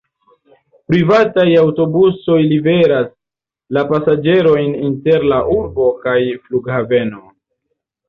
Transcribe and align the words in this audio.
Privataj 0.93 1.45
aŭtobusoj 1.63 2.39
liveras 2.55 3.13
la 3.79 3.85
pasaĝerojn 3.95 4.75
inter 4.91 5.31
la 5.37 5.43
urbo 5.61 5.95
kaj 6.05 6.19
flughaveno. 6.45 7.27